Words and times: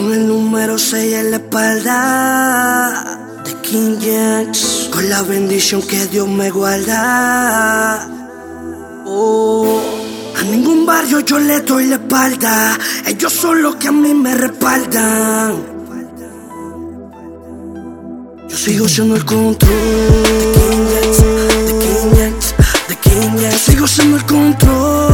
Con 0.00 0.14
el 0.14 0.26
número 0.26 0.78
6 0.78 1.14
en 1.14 1.30
la 1.30 1.36
espalda 1.36 3.18
de 3.44 3.54
King 3.60 3.98
James. 4.00 4.88
Con 4.90 5.10
la 5.10 5.20
bendición 5.20 5.82
que 5.82 6.06
Dios 6.06 6.26
me 6.26 6.48
guarda. 6.50 8.08
Oh, 9.04 9.78
a 10.38 10.42
ningún 10.44 10.86
barrio 10.86 11.20
yo 11.20 11.38
le 11.38 11.60
doy 11.60 11.84
la 11.84 11.96
espalda. 11.96 12.78
Ellos 13.06 13.30
son 13.30 13.60
los 13.60 13.76
que 13.76 13.88
a 13.88 13.92
mí 13.92 14.14
me 14.14 14.34
respaldan. 14.34 15.56
Yo 18.48 18.56
sigo 18.56 18.88
siendo 18.88 19.16
el 19.16 19.24
control. 19.26 19.70
De 21.66 21.72
King 21.78 22.10
James, 22.16 22.54
de 22.88 22.96
King 22.96 23.32
James. 23.38 23.66
Yo 23.66 23.72
sigo 23.72 23.86
siendo 23.86 24.16
el 24.16 24.24
control. 24.24 25.09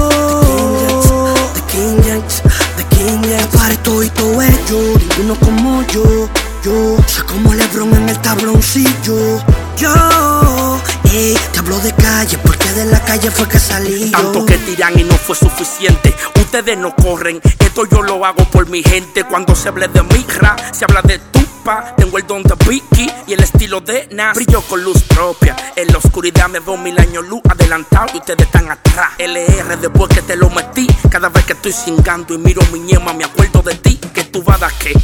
Y 4.66 4.70
todo 4.70 4.80
ello, 4.80 4.98
ninguno 4.98 5.34
como 5.40 5.82
yo. 5.88 6.28
Yo 6.62 6.96
soy 7.06 7.24
como 7.26 7.54
Lebron 7.54 7.94
en 7.94 8.08
el 8.08 8.18
tabloncillo. 8.20 9.40
Yo, 9.76 10.80
ey, 11.12 11.36
te 11.52 11.58
hablo 11.58 11.78
de 11.78 11.92
calle 11.92 12.38
porque 12.38 12.72
de 12.72 12.86
la 12.86 13.00
calle 13.04 13.30
fue 13.30 13.46
que 13.48 13.58
salí. 13.58 14.10
yo. 14.10 14.18
Tanto 14.18 14.44
que 14.46 14.58
tiran 14.58 14.98
y 14.98 15.04
no 15.04 15.14
fue 15.14 15.36
suficiente. 15.36 16.14
Ustedes 16.40 16.76
no 16.78 16.94
corren, 16.94 17.40
esto 17.58 17.86
yo 17.86 18.02
lo 18.02 18.24
hago 18.24 18.44
por 18.50 18.68
mi 18.68 18.82
gente. 18.82 19.24
Cuando 19.24 19.54
se 19.54 19.68
hable 19.68 19.88
de 19.88 20.02
migra, 20.02 20.56
se 20.72 20.84
habla 20.84 21.02
de 21.02 21.18
tupa. 21.18 21.94
Tengo 21.96 22.18
el 22.18 22.26
don 22.26 22.42
de 22.42 22.54
Vicky 22.68 23.10
y 23.26 23.34
el 23.34 23.42
estilo 23.42 23.80
de 23.80 24.08
Nas. 24.12 24.34
Brillo 24.34 24.62
con 24.62 24.82
luz 24.82 25.02
propia. 25.02 25.54
En 25.76 25.88
la 25.88 25.98
oscuridad 25.98 26.48
me 26.48 26.60
veo 26.60 26.76
mil 26.76 26.98
años 26.98 27.26
luz 27.28 27.42
adelantado 27.48 28.06
y 28.14 28.18
ustedes 28.18 28.46
están 28.46 28.70
atrás. 28.70 29.10
LR 29.18 29.76
después 29.78 30.08
que 30.08 30.22
te 30.22 30.36
lo 30.36 30.48
metí. 30.50 30.86
Cada 31.10 31.28
vez 31.28 31.44
que 31.44 31.52
estoy 31.52 31.72
cingando 31.72 32.34
y 32.34 32.38
miro 32.38 32.62
mi 32.72 32.80
ñema, 32.80 33.12
me 33.12 33.24
acuerdo 33.24 33.62
de 33.62 33.74
ti. 33.74 34.00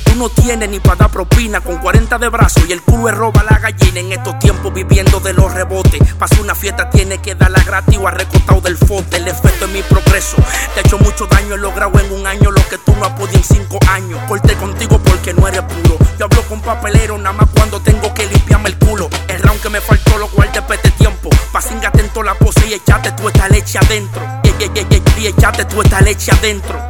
Tú 0.04 0.14
no 0.16 0.28
tienes 0.28 0.68
ni 0.68 0.80
para 0.80 0.96
dar 0.96 1.10
propina. 1.10 1.60
Con 1.60 1.78
40 1.78 2.18
de 2.18 2.28
brazos 2.28 2.64
y 2.68 2.72
el 2.72 2.80
culo 2.82 3.08
es 3.08 3.14
roba 3.14 3.42
la 3.42 3.58
gallina. 3.58 4.00
En 4.00 4.12
estos 4.12 4.38
tiempos 4.38 4.72
viviendo 4.72 5.20
de 5.20 5.32
los 5.32 5.52
rebotes. 5.52 6.00
Pasa 6.14 6.40
una 6.40 6.54
fiesta, 6.54 6.88
tiene 6.88 7.18
que 7.18 7.34
darla 7.34 7.62
gratis 7.64 7.98
o 7.98 8.08
arrecotado 8.08 8.60
del 8.60 8.76
fote. 8.76 9.16
El 9.16 9.28
efecto 9.28 9.66
es 9.66 9.70
mi 9.70 9.82
progreso. 9.82 10.36
Te 10.74 10.80
he 10.80 10.82
hecho 10.82 10.98
mucho 10.98 11.26
daño, 11.26 11.54
he 11.54 11.58
logrado 11.58 11.98
en 12.00 12.12
un 12.12 12.26
año 12.26 12.50
lo 12.50 12.66
que 12.68 12.78
tú 12.78 12.94
no 12.96 13.04
has 13.04 13.12
podido 13.12 13.36
en 13.36 13.44
cinco 13.44 13.78
años. 13.90 14.20
Corté 14.28 14.54
contigo 14.54 14.98
porque 15.04 15.34
no 15.34 15.46
eres 15.46 15.62
puro. 15.62 15.98
Yo 16.18 16.26
hablo 16.26 16.42
con 16.48 16.60
papelero 16.60 17.18
nada 17.18 17.32
más 17.32 17.48
cuando 17.54 17.80
tengo 17.80 18.14
que 18.14 18.26
limpiarme 18.26 18.70
el 18.70 18.78
culo. 18.78 19.10
El 19.28 19.42
round 19.42 19.60
que 19.60 19.68
me 19.68 19.80
faltó 19.80 20.18
lo 20.18 20.28
guardé 20.28 20.62
para 20.62 20.76
este 20.76 20.90
tiempo. 20.92 21.28
Pa' 21.52 21.60
cingarte 21.60 22.00
en 22.00 22.08
toda 22.10 22.26
la 22.26 22.34
pose 22.34 22.66
y 22.68 22.74
echate 22.74 23.12
tú 23.12 23.28
esta 23.28 23.48
leche 23.48 23.78
adentro. 23.78 24.22
Y, 24.44 24.48
y, 24.48 24.80
y, 24.80 25.20
y 25.22 25.26
echate 25.26 25.64
tú 25.64 25.82
esta 25.82 26.00
leche 26.00 26.30
adentro. 26.32 26.80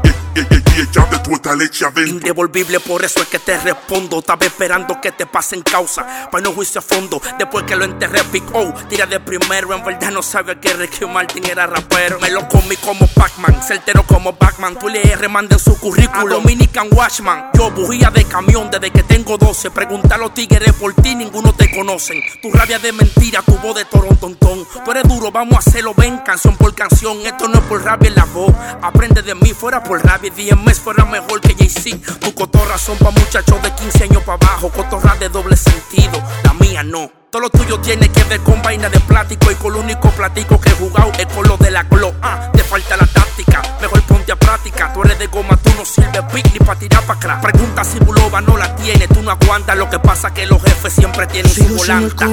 Indevolvible, 2.09 2.81
por 2.81 3.05
eso 3.05 3.21
es 3.21 3.29
que 3.29 3.39
te 3.39 3.59
respondo. 3.59 4.19
Estaba 4.19 4.47
esperando 4.47 5.01
que 5.01 5.13
te 5.13 5.27
pasen 5.27 5.63
causa. 5.63 6.31
Pa' 6.31 6.41
no 6.41 6.53
juicio 6.53 6.79
a 6.79 6.83
fondo. 6.83 7.21
Después 7.39 7.65
que 7.65 7.77
lo 7.77 7.85
enterré, 7.85 8.23
Big 8.33 8.45
O. 8.55 8.73
Tira 8.89 9.07
de 9.07 9.21
primero. 9.21 9.75
En 9.75 9.85
verdad 9.85 10.11
no 10.11 10.23
sabía 10.23 10.59
que 10.61 10.73
Ricky 10.73 11.05
Martin 11.07 11.45
era 11.47 11.67
rapero. 11.67 12.19
Me 12.21 12.31
lo 12.31 12.49
comí 12.49 12.77
como 12.77 13.07
Pac-Man. 13.09 13.63
Certero 13.63 14.05
como 14.07 14.33
Batman. 14.33 14.79
Tú 14.79 14.89
le 14.89 15.03
remanda 15.17 15.57
en 15.57 15.61
su 15.61 15.79
currículo. 15.79 16.37
Dominican 16.37 16.89
Watchman. 16.91 17.51
Yo 17.55 17.71
bujía 17.71 18.11
de 18.11 18.25
camión 18.25 18.71
desde 18.71 18.91
que 18.91 19.03
tengo 19.03 19.37
12. 19.37 19.71
Pregunta 19.71 20.15
a 20.15 20.19
los 20.19 20.33
tigres 20.35 20.73
por 20.75 20.95
ti, 20.95 21.15
ninguno 21.15 21.53
te 21.53 21.71
conocen. 21.71 22.23
Tu 22.41 22.51
rabia 22.51 22.79
de 22.79 22.93
mentira, 22.93 23.43
tu 23.43 23.57
voz 23.59 23.77
de 23.77 23.85
torontontón. 23.85 24.67
Tú 24.85 24.91
eres 24.91 25.05
duro, 25.05 25.31
vamos 25.31 25.57
a 25.57 25.59
hacerlo. 25.59 25.95
Ven, 25.95 26.19
canción 26.19 26.57
por 26.57 26.75
canción. 26.75 27.19
Esto 27.27 27.49
no 27.49 27.59
es 27.59 27.65
por 27.65 27.85
rabia 27.85 28.09
en 28.09 28.15
la 28.15 28.25
voz. 28.25 28.53
Aprende 28.81 29.23
de 29.23 29.35
mí, 29.35 29.53
fuera 29.53 29.83
por 29.83 30.03
rabia. 30.03 30.22
DMS 30.31 30.81
fuera 30.81 31.05
mejor 31.05 31.41
que 31.41 31.55
Jay-Z. 31.55 32.19
Tu 32.21 32.35
cotorra 32.35 32.79
son 32.79 32.97
pa' 32.99 33.11
muchachos 33.11 33.63
de 33.63 33.73
15 33.73 34.05
años 34.05 34.23
para 34.23 34.35
abajo. 34.35 34.71
Cotorra 34.71 35.17
de 35.17 35.29
doble 35.29 35.57
sentido. 35.57 36.23
La 36.45 36.53
mía 36.55 36.83
no. 36.83 37.11
Todo 37.31 37.43
lo 37.43 37.51
tuyo 37.51 37.81
tiene 37.81 38.11
que 38.11 38.23
ver 38.25 38.41
con 38.41 38.61
vaina 38.61 38.91
de 38.91 39.01
plástico 39.01 39.51
y 39.51 39.55
con 39.55 39.73
lo 39.73 39.81
único 39.81 40.11
plático 40.11 40.61
que 40.61 40.69
he 40.69 40.73
jugado 40.75 41.11
es 41.19 41.27
con 41.27 41.49
lo 41.49 41.57
de 41.57 41.71
la 41.71 41.83
glo. 41.85 42.13
Ah, 42.21 42.51
te 42.53 42.63
falta 42.63 42.95
la 42.95 43.07
táctica, 43.07 43.63
mejor 43.81 44.03
ponte 44.03 44.33
a 44.33 44.37
práctica. 44.37 44.93
Tú 44.93 45.03
eres 45.03 45.19
de 45.19 45.29
goma, 45.29 45.57
tú 45.57 45.71
no 45.79 45.85
sirves 45.87 46.23
pic 46.31 46.53
ni 46.53 46.59
pa' 46.59 46.77
tirar 46.77 47.03
pa' 47.07 47.19
crack. 47.19 47.41
Pregunta 47.41 47.85
si 47.85 47.99
Bulova 48.01 48.43
no 48.43 48.59
la 48.59 48.77
tiene, 48.77 49.09
tú 49.09 49.23
no 49.23 49.31
aguantas. 49.31 49.79
Lo 49.79 49.89
que 49.89 49.99
pasa 49.99 50.35
que 50.35 50.45
los 50.45 50.61
jefes 50.63 50.93
siempre 50.93 51.27
tienen 51.27 51.51
su 51.51 51.63
Sigo 51.63 51.79
siendo 51.79 52.07
el 52.07 52.15
volanta. 52.15 52.27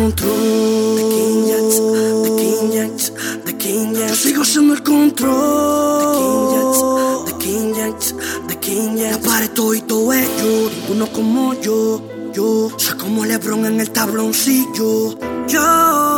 sigo 4.15 4.43
siendo 4.43 4.73
el 4.73 4.83
control 4.83 6.53
de 6.53 6.58
King 7.49 7.73
James, 7.73 8.15
de 8.47 8.59
King 8.59 8.97
James. 8.99 9.17
Para 9.25 9.51
todo 9.51 9.73
y 9.73 9.81
todo 9.81 10.13
ello, 10.13 10.69
ninguno 10.69 11.11
como 11.11 11.55
yo. 11.55 11.99
Yo 12.31 12.69
soy 12.77 12.95
como 12.95 13.25
Lebron 13.25 13.65
en 13.65 13.79
el 13.79 13.89
tabloncillo. 13.89 15.17
Yo, 15.47 16.08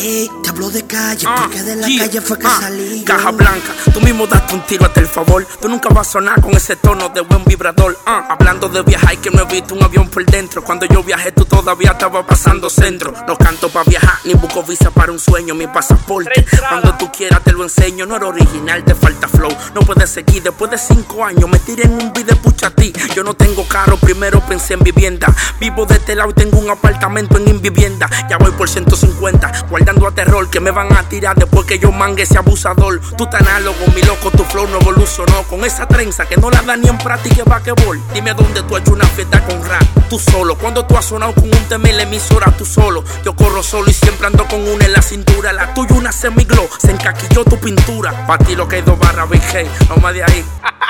ey, 0.00 0.30
te 0.42 0.50
hablo 0.50 0.70
de 0.70 0.86
calle 0.86 1.26
Ah, 1.28 1.36
porque 1.42 1.62
de 1.62 1.76
la 1.76 1.86
yeah, 1.86 2.06
calle 2.06 2.20
fue 2.20 2.38
que 2.38 2.46
ah, 2.46 2.58
salí. 2.60 3.00
yo. 3.00 3.04
Caja 3.04 3.30
blanca, 3.30 3.72
tú 3.92 4.00
mismo 4.00 4.26
daste 4.26 4.54
un 4.54 4.60
tiro 4.62 4.84
hasta 4.86 5.00
el 5.00 5.06
favor. 5.06 5.46
Tú 5.60 5.68
nunca 5.68 5.88
vas 5.90 6.08
a 6.08 6.12
sonar 6.12 6.40
con 6.40 6.52
ese 6.54 6.76
tono 6.76 7.08
de 7.10 7.20
buen 7.22 7.44
vibrador. 7.44 7.98
Ah, 8.06 8.26
hablando 8.30 8.68
de 8.68 8.82
viajar, 8.82 9.16
que 9.18 9.30
no 9.30 9.42
he 9.42 9.44
visto 9.46 9.74
un 9.74 9.82
avión 9.82 10.08
por 10.08 10.24
dentro. 10.24 10.62
Cuando 10.62 10.86
yo 10.86 11.02
viajé, 11.02 11.32
tú 11.32 11.44
todavía 11.44 11.92
estabas 11.92 12.24
pasando 12.26 12.70
centro. 12.70 13.12
No 13.26 13.36
canto 13.36 13.68
para 13.68 13.84
viajar, 13.88 14.18
ni 14.24 14.34
busco 14.34 14.62
visa 14.62 14.90
para 14.90 15.12
un 15.12 15.18
sueño, 15.18 15.54
mi 15.54 15.66
pasaporte. 15.66 16.44
Cuando 16.68 16.94
tú 16.94 17.10
quieras, 17.12 17.42
te 17.44 17.52
lo 17.52 17.62
enseño. 17.64 18.06
No 18.06 18.16
era 18.16 18.26
original, 18.26 18.84
te 18.84 18.94
falta 18.94 19.28
flow. 19.28 19.50
No 19.74 19.80
puedes 19.82 20.10
seguir 20.10 20.42
después 20.42 20.70
de 20.70 20.78
cinco 20.78 21.24
años. 21.24 21.48
Me 21.48 21.58
tiré 21.58 21.84
en 21.84 21.92
un 21.92 22.12
video, 22.12 22.36
pucha 22.40 22.68
a 22.68 22.70
ti. 22.70 22.92
Yo 23.14 23.22
no 23.24 23.34
tengo 23.34 23.66
carro, 23.66 23.96
primero 23.96 24.40
pensé 24.46 24.74
en 24.74 24.80
vivienda. 24.80 25.26
Vivo 25.60 25.86
de 25.86 25.94
este 25.96 26.14
lado 26.14 26.30
y 26.30 26.34
tengo 26.34 26.58
un 26.58 26.70
apartamento 26.70 27.36
en 27.38 27.48
invivienda. 27.48 28.08
Ya 28.28 28.36
voy 28.38 28.50
por 28.52 28.68
150, 28.68 29.66
guardando 29.88 30.06
a 30.08 30.24
terror 30.24 30.50
que 30.50 30.60
me 30.60 30.70
van 30.70 30.92
a 30.94 31.08
tirar 31.08 31.34
después 31.36 31.66
que 31.66 31.78
yo 31.78 31.90
mangue 31.90 32.24
ese 32.24 32.36
abusador. 32.36 33.00
Tú 33.16 33.26
tan 33.26 33.46
análogo, 33.46 33.78
mi 33.94 34.02
loco, 34.02 34.30
tu 34.30 34.44
flow 34.44 34.66
no 34.68 34.78
evolucionó. 34.80 35.44
Con 35.44 35.64
esa 35.64 35.86
trenza 35.86 36.26
que 36.26 36.36
no 36.36 36.50
la 36.50 36.60
da 36.60 36.76
ni 36.76 36.88
en 36.88 36.98
práctica 36.98 37.42
basquetbol. 37.44 37.98
Dime 38.12 38.34
dónde 38.34 38.62
tú 38.64 38.76
has 38.76 38.82
hecho 38.82 38.92
una 38.92 39.06
fiesta 39.06 39.42
con 39.44 39.64
rap. 39.64 39.82
Tú 40.10 40.18
solo, 40.18 40.56
cuando 40.56 40.84
tú 40.84 40.96
has 40.96 41.06
sonado 41.06 41.34
con 41.34 41.44
un 41.44 41.68
tema 41.68 41.88
emisora, 41.88 42.52
tú 42.56 42.66
solo. 42.66 43.02
Yo 43.24 43.34
corro 43.34 43.62
solo 43.62 43.88
y 43.88 43.94
siempre 43.94 44.26
ando 44.26 44.46
con 44.46 44.60
una 44.68 44.84
en 44.84 44.92
la 44.92 45.00
cintura. 45.00 45.52
La 45.54 45.72
tuya 45.72 45.94
una 45.94 46.12
semiglow, 46.12 46.68
se 46.78 46.90
encaquilló 46.90 47.44
tu 47.44 47.58
pintura. 47.58 48.26
Pa' 48.26 48.36
ti 48.38 48.54
lo 48.54 48.68
que 48.68 48.76
hay 48.76 48.82
dos 48.82 48.98
barras, 48.98 49.30
Big 49.30 49.42
Hey, 49.50 49.70
no 49.88 49.96
más 49.96 50.12
de 50.12 50.22
ahí. 50.22 50.44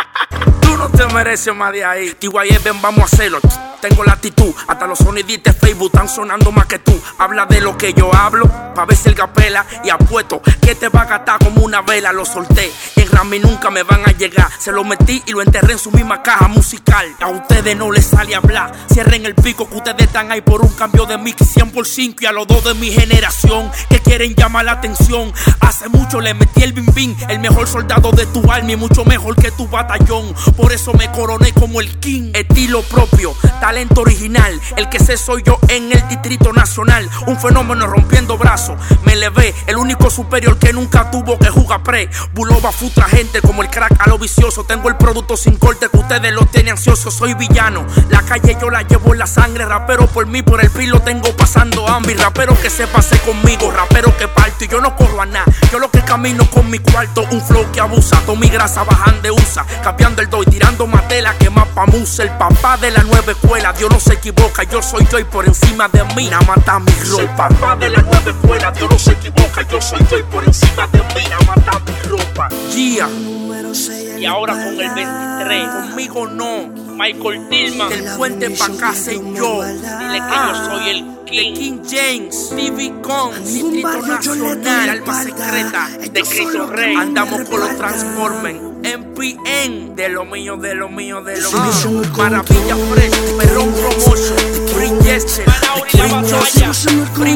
Tú 0.60 0.76
no 0.76 0.88
te 0.88 1.06
mereces 1.06 1.54
más 1.54 1.72
de 1.72 1.84
ahí. 1.84 2.14
TYE, 2.18 2.58
ven, 2.64 2.82
vamos 2.82 3.02
a 3.02 3.04
hacerlo. 3.04 3.38
Tengo 3.80 4.02
la 4.02 4.14
actitud, 4.14 4.52
hasta 4.66 4.86
los 4.86 4.98
sonidistas 4.98 5.54
de 5.54 5.60
Facebook 5.60 5.90
están 5.92 6.08
sonando 6.08 6.50
más 6.50 6.66
que 6.66 6.80
tú. 6.80 7.00
Habla 7.18 7.46
de 7.46 7.60
lo 7.60 7.78
que 7.78 7.92
yo 7.94 8.12
hablo, 8.12 8.50
pa' 8.74 8.84
ver 8.84 8.96
si 8.96 9.08
el 9.08 9.14
gapela. 9.14 9.64
Y 9.84 9.90
apuesto 9.90 10.42
que 10.60 10.74
te 10.74 10.88
va 10.88 11.02
a 11.02 11.04
gastar 11.04 11.38
como 11.38 11.62
una 11.62 11.82
vela. 11.82 12.12
Lo 12.12 12.24
solté, 12.24 12.72
en 12.96 13.08
Grammy 13.08 13.38
nunca 13.38 13.70
me 13.70 13.84
van 13.84 14.02
a 14.04 14.12
llegar. 14.12 14.48
Se 14.58 14.72
lo 14.72 14.82
metí 14.82 15.22
y 15.26 15.32
lo 15.32 15.42
enterré 15.42 15.74
en 15.74 15.78
su 15.78 15.92
misma 15.92 16.22
caja 16.22 16.48
musical. 16.48 17.06
A 17.20 17.28
ustedes 17.28 17.76
no 17.76 17.92
les 17.92 18.06
sale 18.06 18.34
hablar. 18.34 18.72
Cierren 18.92 19.24
el 19.26 19.34
pico 19.34 19.68
que 19.68 19.76
ustedes 19.76 20.06
están 20.06 20.32
ahí 20.32 20.40
por 20.40 20.62
un 20.62 20.72
cambio 20.74 21.06
de 21.06 21.16
mix 21.16 21.46
100 21.46 21.70
por 21.70 21.86
5 21.86 22.16
y 22.20 22.26
a 22.26 22.32
los 22.32 22.46
dos 22.46 22.64
de 22.64 22.74
mi 22.74 22.90
generación 22.90 23.70
que 23.88 24.00
quieren 24.00 24.34
llamar 24.34 24.64
la 24.64 24.72
atención. 24.72 25.32
Hace 25.60 25.88
mucho 25.88 26.20
le 26.20 26.34
metí 26.34 26.62
el 26.62 26.72
bim 26.72 26.86
bim, 26.94 27.16
el 27.28 27.38
mejor 27.38 27.68
soldado 27.68 28.10
de 28.10 28.26
tu 28.26 28.50
alma 28.50 28.72
y 28.72 28.76
mucho 28.76 29.04
mejor 29.04 29.36
que 29.36 29.52
tu 29.52 29.68
batallón. 29.68 30.34
Por 30.56 30.72
eso 30.72 30.92
me 30.94 31.10
coroné 31.12 31.52
como 31.52 31.80
el 31.80 31.98
king. 32.00 32.32
Estilo 32.34 32.82
propio, 32.82 33.34
talento 33.68 34.00
original. 34.00 34.58
El 34.78 34.88
que 34.88 34.98
sé 34.98 35.18
soy 35.18 35.42
yo 35.42 35.58
en 35.68 35.92
el 35.92 36.08
distrito 36.08 36.54
nacional. 36.54 37.06
Un 37.26 37.38
fenómeno 37.38 37.86
rompiendo 37.86 38.38
brazos. 38.38 38.80
Me 39.04 39.12
elevé, 39.12 39.54
el 39.66 39.76
único 39.76 40.08
superior 40.08 40.58
que 40.58 40.72
nunca 40.72 41.10
tuvo 41.10 41.38
que 41.38 41.50
jugar 41.50 41.82
pre. 41.82 42.08
Bulova 42.32 42.72
futra 42.72 43.04
gente 43.04 43.42
como 43.42 43.60
el 43.62 43.68
crack 43.68 43.94
a 43.98 44.08
lo 44.08 44.16
vicioso. 44.18 44.64
Tengo 44.64 44.88
el 44.88 44.96
producto 44.96 45.36
sin 45.36 45.56
corte 45.56 45.90
que 45.90 45.98
ustedes 45.98 46.32
lo 46.32 46.46
tienen 46.46 46.72
ansioso. 46.72 47.10
Soy 47.10 47.34
villano. 47.34 47.84
La 48.08 48.22
calle 48.22 48.56
yo 48.58 48.70
la 48.70 48.84
llevo 48.84 49.12
en 49.12 49.18
la 49.18 49.26
sangre. 49.26 49.66
Rapero 49.66 50.06
por 50.06 50.26
mí, 50.26 50.40
por 50.40 50.64
el 50.64 50.70
pilo 50.70 51.02
tengo 51.02 51.36
pasando 51.36 51.86
hambre. 51.86 52.14
Rapero 52.14 52.58
que 52.58 52.70
se 52.70 52.86
pase 52.86 53.18
conmigo. 53.18 53.70
Rapero 53.70 54.16
que 54.16 54.28
parto 54.28 54.64
y 54.64 54.68
yo 54.68 54.80
no 54.80 54.96
corro 54.96 55.20
a 55.20 55.26
nada. 55.26 55.44
Yo 55.70 55.78
lo 55.78 55.90
que 55.90 56.00
camino 56.00 56.48
con 56.48 56.70
mi 56.70 56.78
cuarto. 56.78 57.22
Un 57.32 57.42
flow 57.42 57.70
que 57.70 57.80
abusa. 57.80 58.18
Toda 58.24 58.40
mi 58.40 58.48
grasa 58.48 58.82
bajan 58.84 59.20
de 59.20 59.30
usa. 59.30 59.66
Cambiando 59.84 60.22
el 60.22 60.30
doy, 60.30 60.46
tirando 60.46 60.86
matela 60.86 61.34
que 61.34 61.50
más 61.50 61.68
pa' 61.68 61.84
musa. 61.84 62.22
El 62.22 62.30
papá 62.30 62.78
de 62.78 62.92
la 62.92 63.02
nueva 63.02 63.32
escuela. 63.32 63.57
Dios 63.78 63.90
no 63.90 64.00
se 64.00 64.14
equivoca. 64.14 64.62
Yo 64.64 64.82
soy 64.82 65.06
yo 65.10 65.18
y 65.18 65.24
por 65.24 65.46
encima 65.46 65.88
de 65.88 66.04
mí. 66.16 66.28
Nada 66.28 66.42
mata 66.46 66.78
mi 66.78 66.92
Soy 67.04 67.26
ropa. 67.26 67.48
papá 67.48 67.76
de 67.76 67.90
la 67.90 68.02
nueva 68.02 68.30
escuela, 68.30 68.70
Dios 68.70 68.90
no 68.90 68.98
se 68.98 69.12
equivoca. 69.12 69.62
Yo 69.70 69.80
soy 69.80 70.00
yo 70.10 70.18
y 70.18 70.22
por 70.24 70.44
encima 70.44 70.86
de 70.88 70.98
mí, 70.98 71.28
nada 71.28 71.44
mata 71.46 71.80
mi 71.86 72.08
ropa. 72.08 72.48
En 72.50 74.20
Y 74.20 74.26
ahora 74.26 74.54
con 74.54 74.62
el 74.74 74.80
espalda. 74.80 75.36
23, 75.38 75.68
conmigo 75.68 76.26
no. 76.28 76.68
Michael 76.98 77.48
Tillman, 77.48 77.88
del 77.90 78.04
La 78.04 78.16
puente 78.16 78.50
pa' 78.50 78.66
bendición 78.66 78.76
casa 78.76 79.10
que 79.10 79.16
y 79.16 79.20
Dios 79.20 79.32
me 79.32 79.38
yo. 79.38 79.62
Dile 79.98 80.18
que 80.18 80.34
yo 80.34 80.64
soy 80.64 80.88
el 80.88 81.04
King. 81.26 81.36
De 81.36 81.52
King 81.52 81.78
James, 81.88 82.48
TV 82.50 83.00
Con, 83.02 83.44
Distrito 83.44 84.02
Nacional, 84.02 84.90
Alma. 84.90 85.22
Secreta, 85.22 85.88
de 86.00 86.22
Cristo 86.22 86.66
Rey. 86.66 86.96
Andamos 86.96 87.48
con 87.48 87.60
los 87.60 87.78
respaldan. 87.78 88.67
MPN, 88.96 89.94
de 89.94 90.08
lo 90.08 90.24
mío, 90.24 90.56
de 90.56 90.74
lo 90.74 90.88
mío, 90.88 91.20
de 91.22 91.38
lo 91.40 91.50
mío. 91.50 92.06
Maravilla. 92.16 92.76
Fresh, 92.94 93.36
Perrón 93.38 93.72
Promotion, 93.72 94.38
Free 94.74 94.92
Jester, 95.02 95.44
Free 95.44 96.00
el 96.00 96.08
Free 96.08 96.10
control. 96.10 96.40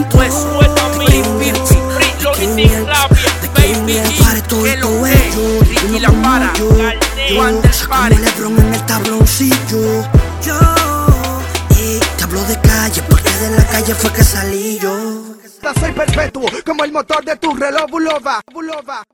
Quest, 0.09 0.37
Free 0.95 1.07
Pipi, 1.07 1.53
Free 1.95 2.23
Lonnie 2.23 2.69
Flavia, 2.69 3.17
Baby 3.55 4.01
G, 4.01 4.63
que 4.63 4.77
lo 4.79 5.07
es 5.07 5.69
Ricky 5.69 6.01
La 6.01 6.09
como 6.09 6.23
Para, 6.23 6.53
Juan 7.35 7.61
del 7.61 7.71
como 7.71 7.89
Pare. 7.91 8.19
Lebron 8.19 8.59
en 8.59 8.75
el 8.75 8.87
tabloncillo. 8.87 10.03
Yo, 10.43 10.59
y 11.71 12.01
te 12.17 12.25
hablo 12.25 12.43
de 12.45 12.59
calle 12.61 13.03
porque 13.11 13.31
de 13.31 13.51
la 13.51 13.67
calle 13.67 13.95
fue 13.95 14.11
que 14.13 14.25
salí 14.25 14.79
yo. 14.79 14.97
Soy 15.79 15.93
perpetuo 15.93 16.47
como 16.65 16.85
el 16.85 16.93
motor 16.93 17.25
de 17.25 17.37
tu 17.37 17.55
reloj. 17.55 17.91
Bulova. 17.91 18.41
Bulova. 18.53 19.05